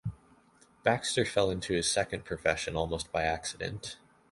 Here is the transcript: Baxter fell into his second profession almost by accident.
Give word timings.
Baxter 0.81 1.23
fell 1.25 1.51
into 1.51 1.73
his 1.75 1.87
second 1.87 2.25
profession 2.25 2.75
almost 2.75 3.11
by 3.11 3.21
accident. 3.21 3.97